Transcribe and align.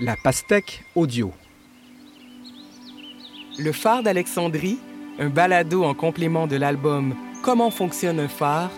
La 0.00 0.16
pastèque 0.16 0.82
audio. 0.96 1.32
Le 3.60 3.70
phare 3.70 4.02
d'Alexandrie, 4.02 4.80
un 5.20 5.28
balado 5.28 5.84
en 5.84 5.94
complément 5.94 6.48
de 6.48 6.56
l'album 6.56 7.14
Comment 7.44 7.70
fonctionne 7.70 8.18
un 8.18 8.26
phare 8.26 8.72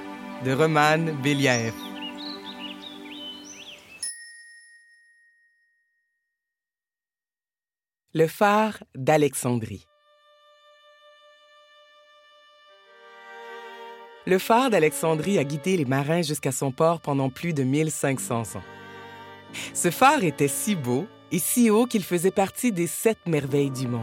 de 0.45 0.53
Roman 0.53 1.15
Beliaev. 1.23 1.73
Le 8.13 8.27
phare 8.27 8.85
d'Alexandrie. 8.95 9.87
Le 14.27 14.39
phare 14.39 14.69
d'Alexandrie 14.69 15.39
a 15.39 15.45
guidé 15.45 15.79
les 15.79 15.87
marins 15.87 16.21
jusqu'à 16.21 16.53
son 16.53 16.73
port 16.73 17.01
pendant 17.01 17.31
plus 17.31 17.55
de 17.55 17.63
1500 17.63 18.57
ans. 18.57 18.63
Ce 19.75 19.91
phare 19.91 20.25
était 20.25 20.49
si 20.49 20.75
beau 20.75 21.07
et 21.33 21.39
si 21.39 21.71
haut 21.71 21.87
qu'il 21.87 22.05
faisait 22.05 22.31
partie 22.31 22.73
des 22.73 22.87
sept 22.87 23.19
merveilles 23.27 23.71
du 23.71 23.89
monde. 23.89 24.03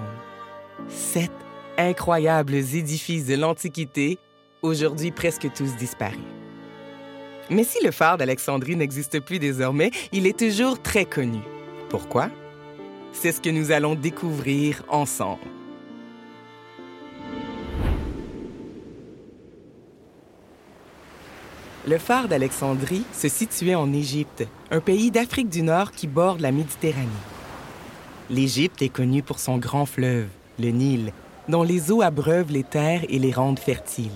Sept 0.87 1.31
incroyables 1.77 2.53
édifices 2.53 3.25
de 3.25 3.35
l'Antiquité, 3.35 4.19
aujourd'hui 4.61 5.11
presque 5.11 5.51
tous 5.53 5.75
disparus. 5.75 6.19
Mais 7.49 7.63
si 7.63 7.83
le 7.83 7.91
phare 7.91 8.17
d'Alexandrie 8.17 8.75
n'existe 8.75 9.19
plus 9.19 9.39
désormais, 9.39 9.91
il 10.11 10.27
est 10.27 10.37
toujours 10.37 10.81
très 10.81 11.05
connu. 11.05 11.39
Pourquoi? 11.89 12.29
C'est 13.11 13.31
ce 13.31 13.41
que 13.41 13.49
nous 13.49 13.71
allons 13.71 13.95
découvrir 13.95 14.83
ensemble. 14.87 15.41
Le 21.85 21.97
phare 21.97 22.29
d'Alexandrie 22.29 23.03
se 23.11 23.27
situait 23.27 23.75
en 23.75 23.91
Égypte, 23.91 24.47
un 24.71 24.79
pays 24.79 25.11
d'Afrique 25.11 25.49
du 25.49 25.63
Nord 25.63 25.91
qui 25.91 26.07
borde 26.07 26.39
la 26.39 26.53
Méditerranée. 26.53 27.09
L'Égypte 28.29 28.81
est 28.81 28.87
connue 28.87 29.21
pour 29.21 29.37
son 29.37 29.57
grand 29.57 29.85
fleuve, 29.85 30.27
le 30.59 30.69
Nil, 30.69 31.11
dont 31.49 31.63
les 31.63 31.91
eaux 31.91 32.01
abreuvent 32.01 32.53
les 32.53 32.63
terres 32.63 33.03
et 33.09 33.19
les 33.19 33.33
rendent 33.33 33.59
fertiles. 33.59 34.11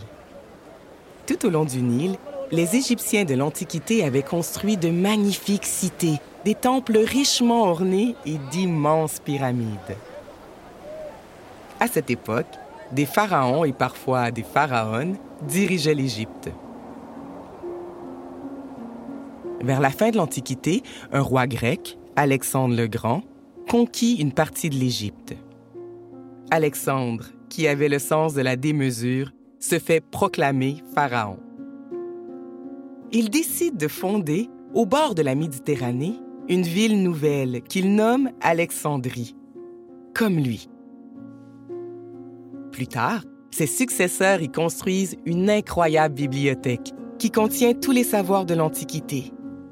Tout 1.26 1.46
au 1.46 1.50
long 1.50 1.66
du 1.66 1.82
Nil, 1.82 2.16
les 2.54 2.78
Égyptiens 2.78 3.26
de 3.26 3.34
l'Antiquité 3.34 4.06
avaient 4.06 4.24
construit 4.24 4.78
de 4.78 4.90
magnifiques 4.90 5.66
cités, 5.66 6.22
des 6.46 6.56
temples 6.56 6.98
richement 6.98 7.64
ornés 7.64 8.16
et 8.26 8.38
d'immenses 8.50 9.20
pyramides. 9.20 9.98
À 11.82 11.88
cette 11.88 12.10
époque, 12.10 12.46
des 12.94 13.06
pharaons 13.06 13.66
et 13.66 13.74
parfois 13.74 14.32
des 14.32 14.44
pharaones 14.44 15.18
dirigeaient 15.42 15.94
l'Égypte. 15.94 16.50
Vers 19.62 19.80
la 19.80 19.90
fin 19.90 20.12
de 20.12 20.18
l'Antiquité, 20.18 20.84
un 21.12 21.22
roi 21.22 21.48
grec, 21.48 21.98
Alexandre 22.16 22.76
le 22.76 22.88
Grand, 22.88 23.24
conquit 23.70 24.16
une 24.16 24.32
partie 24.32 24.70
de 24.70 24.76
l'Égypte. 24.76 25.36
Alexandre, 26.52 27.26
qui 27.50 27.68
avait 27.68 27.90
le 27.90 28.00
sens 28.00 28.34
de 28.34 28.42
la 28.42 28.56
démesure, 28.56 29.32
se 29.60 29.80
fait 29.80 30.02
proclamer 30.02 30.78
pharaon. 30.94 31.40
Il 33.12 33.30
décide 33.30 33.78
de 33.78 33.88
fonder, 33.88 34.50
au 34.74 34.86
bord 34.86 35.16
de 35.16 35.22
la 35.22 35.36
Méditerranée, 35.36 36.16
une 36.50 36.64
ville 36.64 37.02
nouvelle 37.02 37.62
qu'il 37.64 37.96
nomme 37.96 38.30
Alexandrie, 38.42 39.36
comme 40.14 40.38
lui. 40.38 40.70
Plus 42.72 42.88
tard, 42.88 43.24
ses 43.52 43.68
successeurs 43.68 44.42
y 44.42 44.50
construisent 44.50 45.18
une 45.26 45.50
incroyable 45.50 46.16
bibliothèque 46.16 46.94
qui 47.18 47.32
contient 47.32 47.74
tous 47.74 47.92
les 47.92 48.04
savoirs 48.04 48.46
de 48.46 48.54
l'Antiquité, 48.54 49.32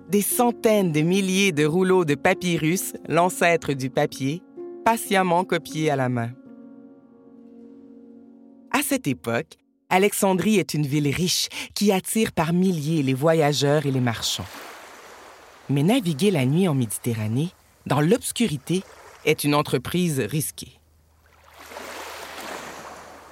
des 0.10 0.22
centaines 0.22 0.92
de 0.92 1.02
milliers 1.02 1.52
de 1.52 1.66
rouleaux 1.66 2.06
de 2.06 2.16
papyrus, 2.16 2.94
l'ancêtre 3.08 3.74
du 3.74 3.90
papier, 3.90 4.42
patiemment 4.84 5.44
copiés 5.44 5.90
à 5.90 5.96
la 5.96 6.10
main. 6.10 6.32
À 8.72 8.82
cette 8.84 9.08
époque, 9.08 9.58
Alexandrie 9.90 10.58
est 10.58 10.74
une 10.74 10.86
ville 10.86 11.08
riche 11.08 11.48
qui 11.74 11.92
attire 11.92 12.32
par 12.32 12.54
milliers 12.54 13.04
les 13.04 13.14
voyageurs 13.14 13.86
et 13.86 13.92
les 13.92 14.00
marchands. 14.00 14.46
Mais 15.70 15.84
naviguer 15.84 16.32
la 16.32 16.46
nuit 16.46 16.68
en 16.68 16.76
Méditerranée, 16.76 17.50
dans 17.86 18.02
l'obscurité, 18.02 18.84
est 19.26 19.44
une 19.44 19.56
entreprise 19.56 20.20
risquée. 20.20 20.80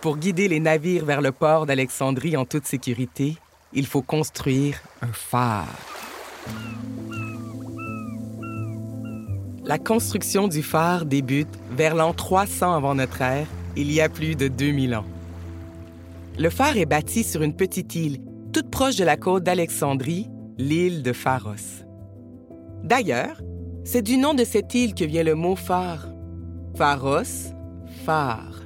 Pour 0.01 0.17
guider 0.17 0.47
les 0.47 0.59
navires 0.59 1.05
vers 1.05 1.21
le 1.21 1.31
port 1.31 1.65
d'Alexandrie 1.65 2.35
en 2.35 2.45
toute 2.45 2.65
sécurité, 2.65 3.37
il 3.73 3.85
faut 3.85 4.01
construire 4.01 4.81
un 5.01 5.11
phare. 5.11 5.67
La 9.65 9.77
construction 9.77 10.47
du 10.47 10.61
phare 10.61 11.05
débute 11.05 11.47
vers 11.71 11.95
l'an 11.95 12.13
300 12.13 12.73
avant 12.73 12.95
notre 12.95 13.21
ère, 13.21 13.47
il 13.77 13.91
y 13.91 14.01
a 14.01 14.09
plus 14.09 14.35
de 14.35 14.47
2000 14.49 14.95
ans. 14.95 15.05
Le 16.37 16.49
phare 16.49 16.77
est 16.77 16.85
bâti 16.85 17.23
sur 17.23 17.43
une 17.43 17.55
petite 17.55 17.95
île, 17.95 18.19
toute 18.51 18.69
proche 18.69 18.97
de 18.97 19.05
la 19.05 19.17
côte 19.17 19.43
d'Alexandrie, 19.43 20.29
l'île 20.57 21.01
de 21.01 21.13
Pharos. 21.13 21.85
D'ailleurs, 22.83 23.41
c'est 23.85 24.01
du 24.01 24.17
nom 24.17 24.33
de 24.33 24.43
cette 24.43 24.73
île 24.73 24.93
que 24.93 25.05
vient 25.05 25.23
le 25.23 25.35
mot 25.35 25.55
phare. 25.55 26.07
Pharos, 26.75 27.53
phare. 28.05 28.63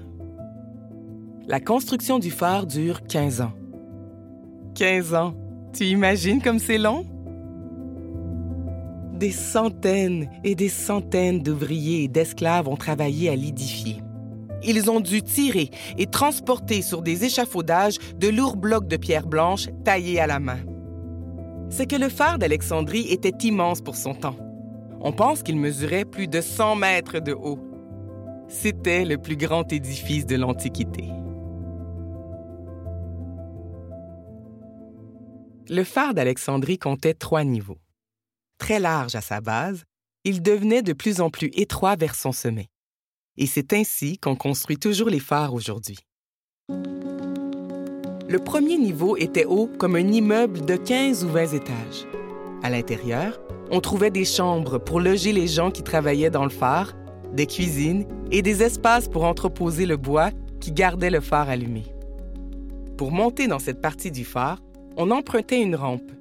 La 1.48 1.60
construction 1.60 2.20
du 2.20 2.32
phare 2.32 2.66
dure 2.66 3.04
15 3.04 3.42
ans. 3.42 3.54
15 4.76 5.14
ans, 5.14 5.34
tu 5.74 5.86
imagines 5.86 6.42
comme 6.42 6.60
c'est 6.60 6.78
long? 6.78 7.06
Des 9.18 9.32
centaines 9.32 10.30
et 10.44 10.54
des 10.54 10.70
centaines 10.70 11.42
d'ouvriers 11.42 12.04
et 12.04 12.08
d'esclaves 12.08 12.68
ont 12.68 12.76
travaillé 12.76 13.30
à 13.30 13.36
l'édifier. 13.36 14.04
Ils 14.64 14.92
ont 14.92 15.00
dû 15.00 15.24
tirer 15.24 15.72
et 15.98 16.06
transporter 16.06 16.84
sur 16.84 17.02
des 17.02 17.24
échafaudages 17.24 17.98
de 18.16 18.28
lourds 18.28 18.58
blocs 18.58 18.88
de 18.88 18.96
pierre 18.96 19.26
blanche 19.26 19.70
taillés 19.84 20.20
à 20.20 20.28
la 20.28 20.40
main. 20.40 20.60
C'est 21.70 21.88
que 21.88 21.96
le 21.96 22.10
phare 22.10 22.38
d'Alexandrie 22.38 23.08
était 23.10 23.48
immense 23.48 23.82
pour 23.82 23.96
son 23.96 24.14
temps. 24.14 24.38
On 25.02 25.12
pense 25.12 25.42
qu'il 25.42 25.58
mesurait 25.58 26.06
plus 26.06 26.28
de 26.28 26.40
100 26.40 26.76
mètres 26.76 27.20
de 27.20 27.34
haut. 27.34 27.60
C'était 28.48 29.04
le 29.04 29.18
plus 29.18 29.36
grand 29.36 29.74
édifice 29.74 30.28
de 30.28 30.36
l'Antiquité. 30.36 31.06
Le 35.70 35.84
phare 35.84 36.14
d'Alexandrie 36.14 36.78
comptait 36.78 37.16
trois 37.16 37.44
niveaux. 37.44 37.80
Très 38.58 38.80
large 38.80 39.16
à 39.16 39.22
sa 39.22 39.40
base, 39.42 39.84
il 40.24 40.42
devenait 40.42 40.82
de 40.82 40.94
plus 40.94 41.22
en 41.22 41.30
plus 41.30 41.52
étroit 41.54 41.96
vers 41.96 42.16
son 42.16 42.32
sommet. 42.32 42.68
Et 43.38 43.46
c'est 43.46 43.72
ainsi 43.74 44.18
qu'on 44.18 44.36
construit 44.36 44.78
toujours 44.78 45.10
les 45.10 45.20
phares 45.20 45.54
aujourd'hui. 45.54 45.98
Le 46.70 48.40
premier 48.40 48.78
niveau 48.78 49.16
était 49.16 49.46
haut 49.46 49.70
comme 49.78 49.96
un 49.96 50.08
immeuble 50.08 50.66
de 50.66 50.76
15 50.76 51.24
ou 51.24 51.30
20 51.30 51.54
étages. 51.54 52.08
À 52.64 52.70
l'intérieur, 52.70 53.40
on 53.72 53.80
trouvait 53.80 54.10
des 54.10 54.26
chambres 54.26 54.80
pour 54.80 55.00
loger 55.00 55.32
les 55.32 55.48
gens 55.48 55.72
qui 55.72 55.84
travaillaient 55.84 56.32
dans 56.32 56.44
le 56.44 56.50
phare, 56.50 56.94
des 57.32 57.46
cuisines 57.46 58.06
et 58.32 58.42
des 58.42 58.64
espaces 58.64 59.08
pour 59.08 59.24
entreposer 59.24 59.86
le 59.86 59.98
bois 59.98 60.32
qui 60.60 60.72
gardait 60.72 61.12
le 61.12 61.22
phare 61.22 61.50
allumé. 61.50 61.84
Pour 62.98 63.12
monter 63.12 63.48
dans 63.48 63.60
cette 63.60 63.82
partie 63.82 64.12
du 64.12 64.26
phare, 64.26 64.60
on 64.98 65.12
empruntait 65.12 65.62
une 65.62 65.76
rampe 65.76 66.12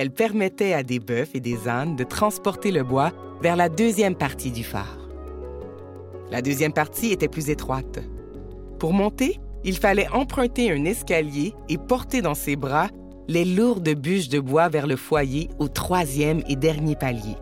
elle 0.00 0.10
permettait 0.10 0.72
à 0.72 0.82
des 0.82 0.98
bœufs 0.98 1.28
et 1.34 1.40
des 1.40 1.68
ânes 1.68 1.94
de 1.94 2.04
transporter 2.04 2.70
le 2.70 2.82
bois 2.82 3.12
vers 3.42 3.54
la 3.54 3.68
deuxième 3.68 4.14
partie 4.14 4.50
du 4.50 4.64
phare. 4.64 4.96
La 6.30 6.40
deuxième 6.40 6.72
partie 6.72 7.12
était 7.12 7.28
plus 7.28 7.50
étroite. 7.50 7.98
Pour 8.78 8.94
monter, 8.94 9.38
il 9.62 9.76
fallait 9.76 10.08
emprunter 10.08 10.72
un 10.72 10.86
escalier 10.86 11.52
et 11.68 11.76
porter 11.76 12.22
dans 12.22 12.34
ses 12.34 12.56
bras 12.56 12.88
les 13.28 13.44
lourdes 13.44 13.90
bûches 13.90 14.30
de 14.30 14.40
bois 14.40 14.70
vers 14.70 14.86
le 14.86 14.96
foyer 14.96 15.50
au 15.58 15.68
troisième 15.68 16.42
et 16.48 16.56
dernier 16.56 16.96
palier. 16.96 17.36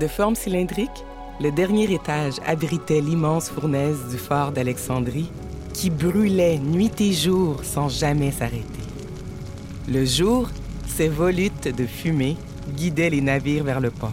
De 0.00 0.06
forme 0.06 0.36
cylindrique, 0.36 1.04
le 1.38 1.50
dernier 1.50 1.92
étage 1.92 2.36
abritait 2.46 3.02
l'immense 3.02 3.50
fournaise 3.50 3.98
du 4.10 4.16
phare 4.16 4.52
d'Alexandrie 4.52 5.30
qui 5.74 5.90
brûlait 5.90 6.56
nuit 6.56 6.98
et 7.00 7.12
jour 7.12 7.62
sans 7.62 7.90
jamais 7.90 8.30
s'arrêter. 8.30 8.64
Le 9.86 10.06
jour, 10.06 10.48
ces 10.92 11.08
volutes 11.08 11.74
de 11.74 11.86
fumée 11.86 12.36
guidaient 12.74 13.08
les 13.08 13.22
navires 13.22 13.64
vers 13.64 13.80
le 13.80 13.90
port. 13.90 14.12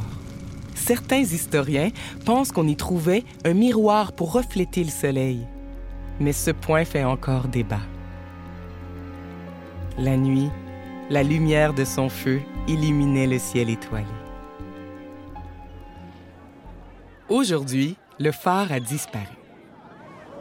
Certains 0.76 1.18
historiens 1.18 1.90
pensent 2.26 2.54
qu'on 2.54 2.68
y 2.68 2.78
trouvait 2.78 3.26
un 3.44 3.54
miroir 3.54 4.14
pour 4.14 4.32
refléter 4.32 4.86
le 4.86 4.90
soleil, 4.90 5.46
mais 6.22 6.32
ce 6.32 6.52
point 6.52 6.86
fait 6.86 7.04
encore 7.04 7.50
débat. 7.50 7.82
La 9.98 10.16
nuit, 10.16 10.50
la 11.10 11.22
lumière 11.22 11.74
de 11.74 11.84
son 11.84 12.08
feu 12.08 12.40
illuminait 12.68 13.28
le 13.28 13.40
ciel 13.40 13.70
étoilé. 13.70 14.06
Aujourd'hui, 17.28 17.98
le 18.20 18.32
phare 18.32 18.72
a 18.72 18.80
disparu. 18.80 19.26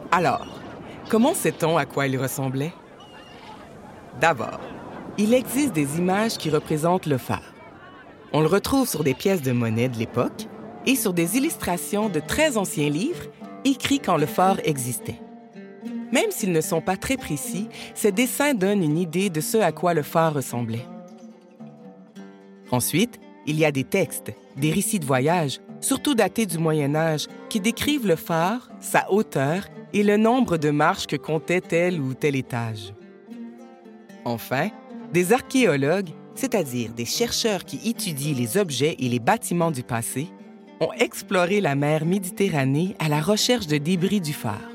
Alors, 0.09 0.47
comment 1.09 1.33
sait-on 1.33 1.77
à 1.77 1.85
quoi 1.85 2.07
il 2.07 2.17
ressemblait? 2.17 2.73
D'abord, 4.21 4.59
il 5.19 5.33
existe 5.33 5.73
des 5.73 5.97
images 5.97 6.37
qui 6.37 6.49
représentent 6.49 7.05
le 7.05 7.17
phare. 7.17 7.53
On 8.31 8.39
le 8.39 8.47
retrouve 8.47 8.87
sur 8.87 9.03
des 9.03 9.13
pièces 9.13 9.41
de 9.41 9.51
monnaie 9.51 9.89
de 9.89 9.97
l'époque 9.97 10.47
et 10.85 10.95
sur 10.95 11.11
des 11.11 11.35
illustrations 11.35 12.07
de 12.07 12.21
très 12.21 12.55
anciens 12.55 12.89
livres 12.89 13.25
écrits 13.65 13.99
quand 13.99 14.15
le 14.15 14.25
phare 14.25 14.59
existait. 14.63 15.19
Même 16.13 16.31
s'ils 16.31 16.53
ne 16.53 16.61
sont 16.61 16.79
pas 16.79 16.95
très 16.95 17.17
précis, 17.17 17.67
ces 17.95 18.13
dessins 18.13 18.53
donnent 18.53 18.81
une 18.81 18.97
idée 18.97 19.29
de 19.29 19.41
ce 19.41 19.57
à 19.57 19.73
quoi 19.73 19.93
le 19.93 20.03
phare 20.03 20.35
ressemblait. 20.35 20.85
Ensuite, 22.71 23.19
il 23.45 23.59
y 23.59 23.65
a 23.65 23.73
des 23.73 23.83
textes, 23.83 24.31
des 24.55 24.71
récits 24.71 24.99
de 24.99 25.05
voyage, 25.05 25.59
surtout 25.81 26.15
datés 26.15 26.45
du 26.45 26.59
Moyen 26.59 26.95
Âge, 26.95 27.27
qui 27.49 27.59
décrivent 27.59 28.07
le 28.07 28.15
phare, 28.15 28.69
sa 28.79 29.11
hauteur 29.11 29.65
et 29.91 30.03
le 30.03 30.15
nombre 30.15 30.55
de 30.55 30.69
marches 30.69 31.07
que 31.07 31.17
comptait 31.17 31.61
tel 31.61 31.99
ou 31.99 32.13
tel 32.13 32.37
étage. 32.37 32.93
Enfin, 34.23 34.69
des 35.13 35.33
archéologues, 35.33 36.09
c'est-à-dire 36.35 36.91
des 36.93 37.05
chercheurs 37.05 37.65
qui 37.65 37.89
étudient 37.89 38.35
les 38.35 38.57
objets 38.57 38.95
et 38.99 39.09
les 39.09 39.19
bâtiments 39.19 39.71
du 39.71 39.83
passé, 39.83 40.27
ont 40.79 40.91
exploré 40.93 41.61
la 41.61 41.75
mer 41.75 42.05
Méditerranée 42.05 42.95
à 42.99 43.09
la 43.09 43.21
recherche 43.21 43.67
de 43.67 43.77
débris 43.77 44.21
du 44.21 44.33
phare. 44.33 44.69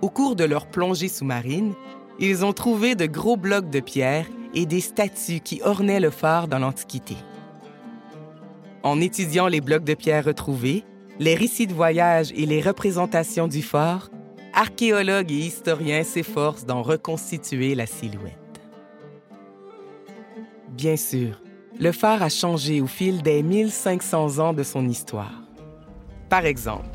Au 0.00 0.08
cours 0.08 0.36
de 0.36 0.44
leur 0.44 0.66
plongée 0.66 1.08
sous-marine, 1.08 1.74
ils 2.18 2.44
ont 2.44 2.52
trouvé 2.52 2.94
de 2.94 3.06
gros 3.06 3.36
blocs 3.36 3.70
de 3.70 3.80
pierre 3.80 4.26
et 4.54 4.66
des 4.66 4.80
statues 4.80 5.40
qui 5.40 5.60
ornaient 5.64 6.00
le 6.00 6.10
phare 6.10 6.48
dans 6.48 6.58
l'Antiquité. 6.58 7.16
En 8.82 9.00
étudiant 9.00 9.48
les 9.48 9.60
blocs 9.60 9.84
de 9.84 9.94
pierre 9.94 10.24
retrouvés, 10.24 10.84
les 11.18 11.34
récits 11.34 11.66
de 11.66 11.74
voyage 11.74 12.32
et 12.34 12.46
les 12.46 12.60
représentations 12.60 13.48
du 13.48 13.62
phare, 13.62 14.10
archéologues 14.54 15.30
et 15.30 15.36
historiens 15.36 16.02
s'efforcent 16.02 16.64
d'en 16.64 16.82
reconstituer 16.82 17.74
la 17.74 17.86
silhouette. 17.86 18.41
Bien 20.72 20.96
sûr, 20.96 21.38
le 21.78 21.92
phare 21.92 22.22
a 22.22 22.30
changé 22.30 22.80
au 22.80 22.86
fil 22.86 23.22
des 23.22 23.42
1500 23.42 24.38
ans 24.38 24.52
de 24.54 24.62
son 24.62 24.88
histoire. 24.88 25.42
Par 26.30 26.46
exemple, 26.46 26.86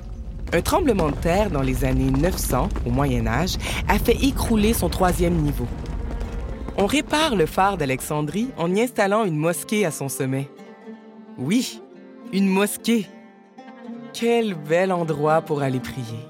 un 0.52 0.62
tremblement 0.62 1.10
de 1.10 1.16
terre 1.16 1.52
dans 1.52 1.62
les 1.62 1.86
années 1.86 2.10
900 2.10 2.70
au 2.88 2.90
Moyen 2.90 3.28
Âge 3.28 3.56
a 3.88 4.00
fait 4.00 4.16
écrouler 4.24 4.74
son 4.74 4.90
troisième 4.90 5.36
niveau. 5.36 5.68
On 6.78 6.88
répare 6.88 7.36
le 7.36 7.46
phare 7.46 7.78
d'Alexandrie 7.78 8.50
en 8.58 8.74
y 8.74 8.82
installant 8.82 9.26
une 9.26 9.38
mosquée 9.38 9.86
à 9.86 9.92
son 9.92 10.10
sommet. 10.10 10.50
Oui, 11.38 11.80
une 12.34 12.48
mosquée. 12.48 13.08
Quel 14.12 14.56
bel 14.56 14.92
endroit 14.92 15.42
pour 15.42 15.62
aller 15.62 15.80
prier. 15.80 16.26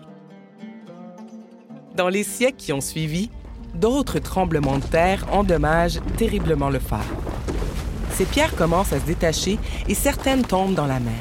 Dans 1.95 2.09
les 2.09 2.23
siècles 2.23 2.57
qui 2.57 2.73
ont 2.73 2.81
suivi, 2.81 3.29
d'autres 3.73 4.19
tremblements 4.19 4.79
de 4.79 4.83
terre 4.83 5.25
endommagent 5.31 6.01
terriblement 6.17 6.69
le 6.69 6.79
phare. 6.79 7.05
Ces 8.17 8.25
pierres 8.25 8.55
commencent 8.55 8.93
à 8.93 8.99
se 8.99 9.05
détacher 9.05 9.59
et 9.87 9.93
certaines 9.93 10.41
tombent 10.41 10.73
dans 10.73 10.87
la 10.87 10.99
mer. 10.99 11.13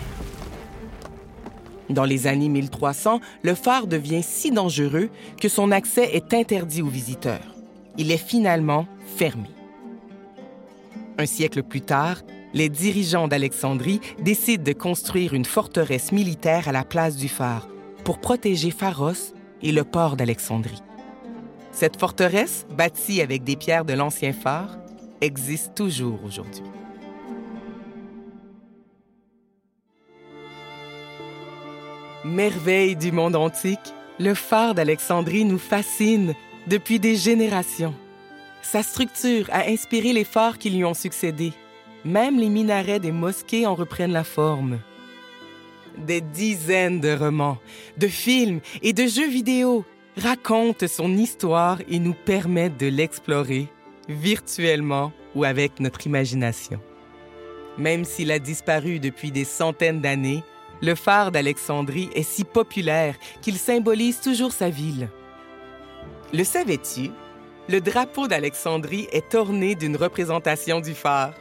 Dans 1.90 2.06
les 2.06 2.26
années 2.26 2.48
1300, 2.48 3.20
le 3.42 3.54
phare 3.54 3.86
devient 3.86 4.22
si 4.22 4.50
dangereux 4.50 5.10
que 5.38 5.50
son 5.50 5.72
accès 5.72 6.16
est 6.16 6.32
interdit 6.32 6.80
aux 6.80 6.88
visiteurs. 6.88 7.54
Il 7.98 8.10
est 8.10 8.16
finalement 8.16 8.86
fermé. 9.14 9.50
Un 11.18 11.26
siècle 11.26 11.62
plus 11.62 11.82
tard, 11.82 12.22
les 12.54 12.70
dirigeants 12.70 13.28
d'Alexandrie 13.28 14.00
décident 14.20 14.64
de 14.64 14.72
construire 14.72 15.34
une 15.34 15.44
forteresse 15.44 16.12
militaire 16.12 16.66
à 16.66 16.72
la 16.72 16.82
place 16.82 17.16
du 17.16 17.28
phare 17.28 17.68
pour 18.04 18.20
protéger 18.20 18.70
Pharos 18.70 19.34
et 19.60 19.72
le 19.72 19.84
port 19.84 20.16
d'Alexandrie. 20.16 20.82
Cette 21.72 22.00
forteresse, 22.00 22.66
bâtie 22.74 23.20
avec 23.20 23.44
des 23.44 23.56
pierres 23.56 23.84
de 23.84 23.92
l'ancien 23.92 24.32
phare, 24.32 24.78
existe 25.20 25.74
toujours 25.74 26.20
aujourd'hui. 26.24 26.62
Merveille 32.26 32.96
du 32.96 33.12
monde 33.12 33.36
antique, 33.36 33.94
le 34.18 34.34
phare 34.34 34.74
d'Alexandrie 34.74 35.44
nous 35.44 35.60
fascine 35.60 36.34
depuis 36.66 36.98
des 36.98 37.14
générations. 37.14 37.94
Sa 38.62 38.82
structure 38.82 39.48
a 39.52 39.68
inspiré 39.68 40.12
les 40.12 40.24
phares 40.24 40.58
qui 40.58 40.70
lui 40.70 40.84
ont 40.84 40.92
succédé. 40.92 41.52
Même 42.04 42.40
les 42.40 42.48
minarets 42.48 42.98
des 42.98 43.12
mosquées 43.12 43.64
en 43.64 43.76
reprennent 43.76 44.12
la 44.12 44.24
forme. 44.24 44.80
Des 45.98 46.20
dizaines 46.20 47.00
de 47.00 47.16
romans, 47.16 47.58
de 47.96 48.08
films 48.08 48.58
et 48.82 48.92
de 48.92 49.06
jeux 49.06 49.28
vidéo 49.28 49.84
racontent 50.16 50.88
son 50.88 51.16
histoire 51.16 51.78
et 51.88 52.00
nous 52.00 52.16
permettent 52.24 52.80
de 52.80 52.88
l'explorer 52.88 53.68
virtuellement 54.08 55.12
ou 55.36 55.44
avec 55.44 55.78
notre 55.78 56.08
imagination. 56.08 56.80
Même 57.78 58.04
s'il 58.04 58.32
a 58.32 58.40
disparu 58.40 58.98
depuis 58.98 59.30
des 59.30 59.44
centaines 59.44 60.00
d'années, 60.00 60.42
le 60.82 60.94
phare 60.94 61.32
d'Alexandrie 61.32 62.10
est 62.14 62.22
si 62.22 62.44
populaire 62.44 63.14
qu'il 63.40 63.56
symbolise 63.56 64.20
toujours 64.20 64.52
sa 64.52 64.68
ville. 64.68 65.08
Le 66.32 66.44
savais-tu? 66.44 67.10
Le 67.68 67.80
drapeau 67.80 68.28
d'Alexandrie 68.28 69.08
est 69.10 69.34
orné 69.34 69.74
d'une 69.74 69.96
représentation 69.96 70.80
du 70.80 70.94
phare. 70.94 71.34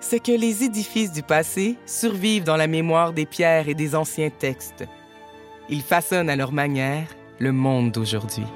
C'est 0.00 0.20
que 0.20 0.32
les 0.32 0.62
édifices 0.64 1.12
du 1.12 1.22
passé 1.22 1.76
survivent 1.84 2.44
dans 2.44 2.56
la 2.56 2.66
mémoire 2.66 3.12
des 3.12 3.26
pierres 3.26 3.68
et 3.68 3.74
des 3.74 3.94
anciens 3.94 4.30
textes. 4.30 4.84
Ils 5.68 5.82
façonnent 5.82 6.30
à 6.30 6.36
leur 6.36 6.52
manière 6.52 7.08
le 7.38 7.52
monde 7.52 7.92
d'aujourd'hui. 7.92 8.46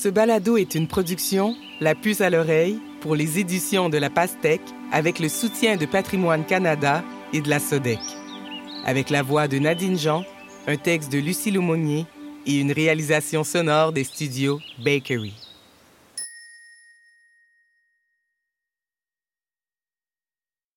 Ce 0.00 0.08
balado 0.08 0.56
est 0.56 0.76
une 0.76 0.86
production, 0.86 1.56
La 1.80 1.96
puce 1.96 2.20
à 2.20 2.30
l'oreille, 2.30 2.78
pour 3.00 3.16
les 3.16 3.40
éditions 3.40 3.88
de 3.88 3.98
la 3.98 4.10
Pastèque, 4.10 4.60
avec 4.92 5.18
le 5.18 5.28
soutien 5.28 5.76
de 5.76 5.86
Patrimoine 5.86 6.46
Canada 6.46 7.02
et 7.32 7.40
de 7.40 7.50
la 7.50 7.58
SODEC. 7.58 7.98
Avec 8.86 9.10
la 9.10 9.24
voix 9.24 9.48
de 9.48 9.58
Nadine 9.58 9.98
Jean, 9.98 10.22
un 10.68 10.76
texte 10.76 11.10
de 11.10 11.18
Lucie 11.18 11.50
Lemonnier 11.50 12.06
et 12.46 12.60
une 12.60 12.70
réalisation 12.70 13.42
sonore 13.42 13.92
des 13.92 14.04
studios 14.04 14.60
Bakery. 14.78 15.34